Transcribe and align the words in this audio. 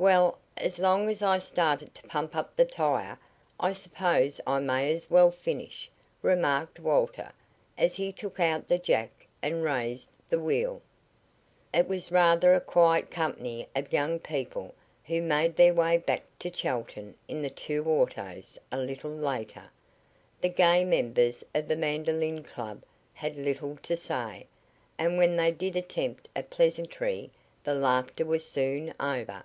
"Well, 0.00 0.38
as 0.56 0.78
long 0.78 1.08
as 1.08 1.22
I 1.22 1.38
started 1.40 1.92
to 1.96 2.06
pump 2.06 2.36
up 2.36 2.54
the 2.54 2.64
tire 2.64 3.18
I 3.58 3.72
suppose 3.72 4.40
I 4.46 4.60
may 4.60 4.92
as 4.92 5.10
well 5.10 5.32
finish," 5.32 5.90
remarked 6.22 6.78
Walter, 6.78 7.32
as 7.76 7.96
he 7.96 8.12
took 8.12 8.38
out 8.38 8.68
the 8.68 8.78
jack 8.78 9.10
and 9.42 9.64
raised 9.64 10.10
the 10.30 10.38
wheel. 10.38 10.82
It 11.74 11.88
was 11.88 12.12
rather 12.12 12.54
a 12.54 12.60
quiet 12.60 13.10
company 13.10 13.66
of 13.74 13.92
young 13.92 14.20
people 14.20 14.72
who 15.04 15.20
made 15.20 15.56
their 15.56 15.74
way 15.74 15.96
back 15.96 16.22
to 16.38 16.48
Chelton 16.48 17.16
in 17.26 17.42
the 17.42 17.50
two 17.50 17.82
autos 17.84 18.56
a 18.70 18.78
little 18.78 19.10
later. 19.10 19.68
The 20.40 20.48
gay 20.48 20.84
members 20.84 21.42
of 21.56 21.66
the 21.66 21.74
mandolin 21.74 22.44
club 22.44 22.84
had 23.14 23.34
little 23.36 23.74
to 23.82 23.96
say, 23.96 24.46
and 24.96 25.18
when 25.18 25.34
they 25.34 25.50
did 25.50 25.74
attempt 25.74 26.28
a 26.36 26.44
pleasantry 26.44 27.32
the 27.64 27.74
laughter 27.74 28.24
was 28.24 28.46
soon 28.48 28.94
over. 29.00 29.42